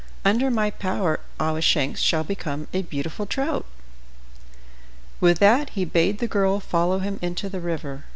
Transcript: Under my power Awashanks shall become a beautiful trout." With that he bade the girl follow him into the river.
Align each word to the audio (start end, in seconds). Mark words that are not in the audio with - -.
Under 0.25 0.49
my 0.49 0.71
power 0.71 1.19
Awashanks 1.39 1.99
shall 2.01 2.23
become 2.23 2.67
a 2.73 2.81
beautiful 2.81 3.27
trout." 3.27 3.67
With 5.19 5.37
that 5.37 5.69
he 5.69 5.85
bade 5.85 6.17
the 6.17 6.27
girl 6.27 6.59
follow 6.59 6.97
him 6.97 7.19
into 7.21 7.49
the 7.49 7.59
river. 7.61 8.05